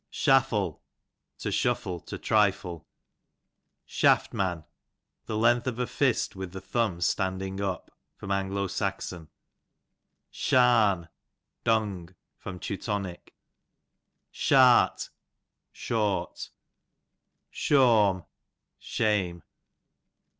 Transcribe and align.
Shaffle, 0.09 0.81
to 1.37 1.51
shuffle, 1.51 1.99
to 1.99 2.17
trifle. 2.17 2.87
Shaftman, 3.85 4.63
the 5.27 5.37
length 5.37 5.67
of 5.67 5.77
a 5.77 5.85
fist 5.85 6.35
with 6.35 6.53
the 6.53 6.59
thumb 6.59 7.01
standing 7.01 7.61
up. 7.61 7.91
A. 8.19 8.25
S. 8.27 9.13
Sharn, 10.33 11.07
dung. 11.63 12.15
Teu. 12.43 13.15
Shart, 14.31 15.09
short. 15.71 16.49
Shawm, 17.53 18.25
shame. 18.79 19.43